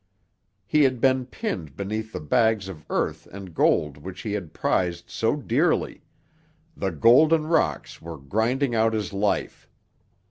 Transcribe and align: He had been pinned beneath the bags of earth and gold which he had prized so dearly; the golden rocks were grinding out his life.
He 0.65 0.81
had 0.81 0.99
been 0.99 1.27
pinned 1.27 1.77
beneath 1.77 2.11
the 2.11 2.19
bags 2.19 2.67
of 2.67 2.87
earth 2.89 3.27
and 3.27 3.53
gold 3.53 3.97
which 3.97 4.21
he 4.21 4.31
had 4.33 4.51
prized 4.51 5.11
so 5.11 5.35
dearly; 5.35 6.01
the 6.75 6.89
golden 6.89 7.45
rocks 7.45 8.01
were 8.01 8.17
grinding 8.17 8.73
out 8.73 8.93
his 8.93 9.13
life. 9.13 9.69